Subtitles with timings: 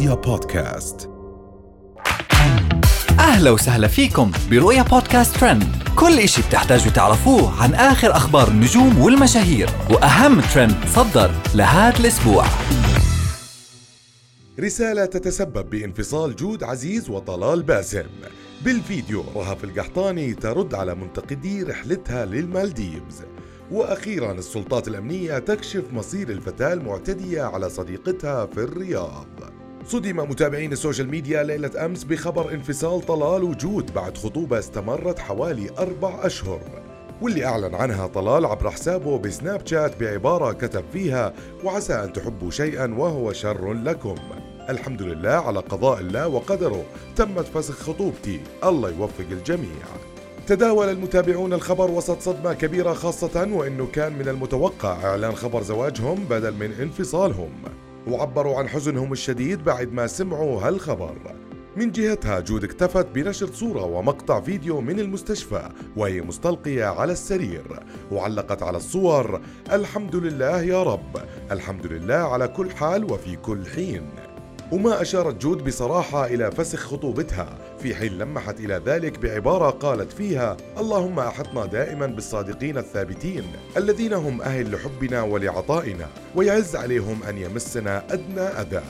[0.00, 1.10] رؤيا بودكاست.
[3.18, 5.64] أهلا وسهلا فيكم برؤيا بودكاست ترند.
[5.96, 12.44] كل إشي بتحتاجوا تعرفوه عن آخر أخبار النجوم والمشاهير وأهم ترند صدر لهذا الأسبوع.
[14.60, 18.06] رسالة تتسبب بانفصال جود عزيز وطلال باسم.
[18.64, 23.22] بالفيديو رهف القحطاني ترد على منتقدي رحلتها للمالديفز.
[23.70, 29.49] وأخيرا السلطات الأمنية تكشف مصير الفتاة المعتدية على صديقتها في الرياض.
[29.86, 36.26] صدم متابعين السوشيال ميديا ليلة أمس بخبر انفصال طلال وجود بعد خطوبة استمرت حوالي أربع
[36.26, 36.60] أشهر.
[37.22, 41.32] واللي أعلن عنها طلال عبر حسابه بسناب شات بعبارة كتب فيها
[41.64, 44.14] وعسى أن تحبوا شيئا وهو شر لكم.
[44.68, 46.84] الحمد لله على قضاء الله وقدره.
[47.16, 48.40] تمت فسخ خطوبتي.
[48.64, 49.84] الله يوفق الجميع.
[50.46, 56.54] تداول المتابعون الخبر وسط صدمة كبيرة خاصة وأنه كان من المتوقع إعلان خبر زواجهم بدل
[56.54, 57.50] من انفصالهم.
[58.08, 61.16] وعبروا عن حزنهم الشديد بعد ما سمعوا هالخبر.
[61.76, 67.80] من جهتها جود اكتفت بنشر صورة ومقطع فيديو من المستشفى وهي مستلقية على السرير.
[68.12, 69.40] وعلقت على الصور
[69.72, 71.16] الحمد لله يا رب
[71.50, 74.29] الحمد لله على كل حال وفي كل حين.
[74.72, 77.58] وما أشارت جود بصراحة إلى فسخ خطوبتها.
[77.78, 83.44] في حين لمحت إلى ذلك بعبارة قالت فيها اللهم أحطنا دائما بالصادقين الثابتين
[83.76, 88.82] الذين هم أهل لحبنا ولعطائنا ويعز عليهم أن يمسنا أدنى أذى.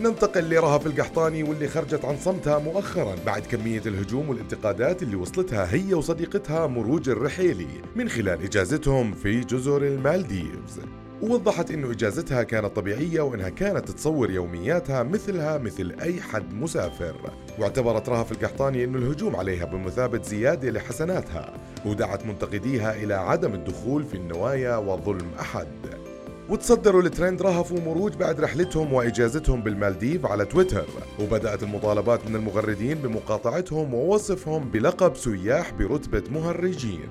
[0.00, 5.94] ننتقل لرهف القحطاني واللي خرجت عن صمتها مؤخرا بعد كمية الهجوم والانتقادات اللي وصلتها هي
[5.94, 10.80] وصديقتها مروج الرحيلي من خلال إجازتهم في جزر المالديفز.
[11.22, 17.14] ووضحت إنه إجازتها كانت طبيعية وإنها كانت تصور يومياتها مثلها مثل أي حد مسافر.
[17.58, 21.52] واعتبرت رهف القحطاني إنه الهجوم عليها بمثابة زيادة لحسناتها
[21.86, 25.68] ودعت منتقديها إلى عدم الدخول في النوايا وظلم أحد.
[26.48, 30.86] وتصدروا الترند رهف ومروج بعد رحلتهم وإجازتهم بالمالديف على تويتر.
[31.20, 37.08] وبدأت المطالبات من المغردين بمقاطعتهم ووصفهم بلقب سياح برتبة مهرجين.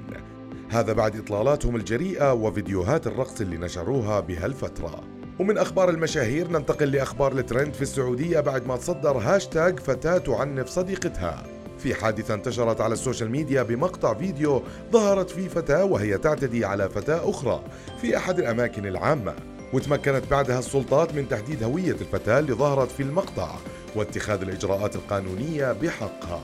[0.70, 5.04] هذا بعد إطلالاتهم الجريئة وفيديوهات الرقص اللي نشروها بهالفترة.
[5.40, 11.44] ومن أخبار المشاهير ننتقل لأخبار الترند في السعودية بعد ما تصدر هاشتاج فتاة تعنف صديقتها.
[11.78, 17.30] في حادثة انتشرت على السوشيال ميديا بمقطع فيديو ظهرت فيه فتاة وهي تعتدي على فتاة
[17.30, 17.64] أخرى
[18.02, 19.36] في أحد الأماكن العامة.
[19.74, 23.56] وتمكنت بعدها السلطات من تحديد هوية الفتاة اللي ظهرت في المقطع
[23.96, 26.42] واتخاذ الإجراءات القانونية بحقها.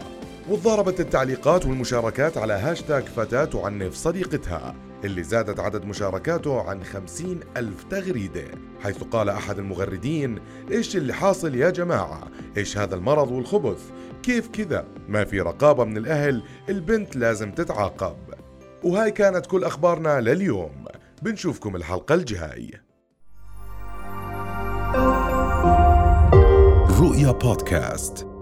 [0.49, 7.83] وضربت التعليقات والمشاركات على هاشتاج فتاة تعنف صديقتها اللي زادت عدد مشاركاته عن خمسين ألف
[7.83, 8.45] تغريدة
[8.83, 10.39] حيث قال أحد المغردين
[10.71, 12.27] إيش اللي حاصل يا جماعة؟
[12.57, 13.81] إيش هذا المرض والخبث؟
[14.23, 18.15] كيف كذا؟ ما في رقابة من الأهل البنت لازم تتعاقب.
[18.83, 20.85] وهاي كانت كل أخبارنا لليوم.
[21.21, 22.71] بنشوفكم الحلقة الجاي.
[26.99, 28.32] رؤيا بودكاست.